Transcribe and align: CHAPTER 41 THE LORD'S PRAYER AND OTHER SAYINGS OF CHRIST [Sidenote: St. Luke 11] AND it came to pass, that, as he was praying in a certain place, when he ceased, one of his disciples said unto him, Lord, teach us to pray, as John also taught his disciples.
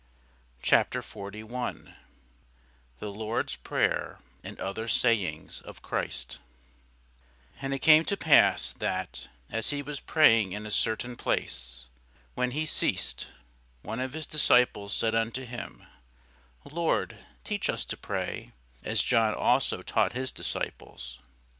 CHAPTER 0.63 1.03
41 1.03 1.93
THE 2.97 3.11
LORD'S 3.11 3.57
PRAYER 3.57 4.17
AND 4.43 4.59
OTHER 4.59 4.87
SAYINGS 4.87 5.61
OF 5.61 5.83
CHRIST 5.83 6.31
[Sidenote: 6.31 6.41
St. 6.57 6.97
Luke 6.97 7.59
11] 7.61 7.65
AND 7.67 7.73
it 7.75 7.85
came 7.85 8.05
to 8.05 8.17
pass, 8.17 8.73
that, 8.73 9.27
as 9.51 9.69
he 9.69 9.83
was 9.83 9.99
praying 9.99 10.53
in 10.53 10.65
a 10.65 10.71
certain 10.71 11.15
place, 11.15 11.87
when 12.33 12.49
he 12.49 12.65
ceased, 12.65 13.27
one 13.83 13.99
of 13.99 14.13
his 14.13 14.25
disciples 14.25 14.91
said 14.95 15.13
unto 15.13 15.45
him, 15.45 15.85
Lord, 16.63 17.23
teach 17.43 17.69
us 17.69 17.85
to 17.85 17.95
pray, 17.95 18.53
as 18.81 19.03
John 19.03 19.35
also 19.35 19.83
taught 19.83 20.13
his 20.13 20.31
disciples. 20.31 21.19